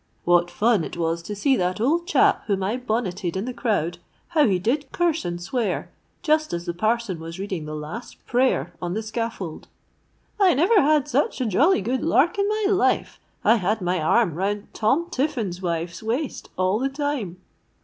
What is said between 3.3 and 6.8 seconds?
in the crowd! How he did curse and swear just as the